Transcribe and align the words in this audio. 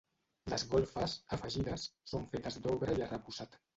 Les 0.53 0.63
golfes, 0.71 1.13
afegides, 1.37 1.85
són 2.13 2.25
fetes 2.33 2.59
d'obra 2.65 2.97
i 3.03 3.07
arrebossat. 3.09 3.61